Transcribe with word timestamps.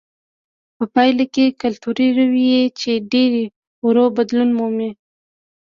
په 0.77 0.83
پایله 0.93 1.25
کې 1.33 1.55
کلتوري 1.61 2.07
رویې 2.19 2.61
چې 2.79 2.91
ډېر 3.11 3.31
ورو 3.85 4.05
بدلون 4.17 4.49
مومي. 4.57 4.91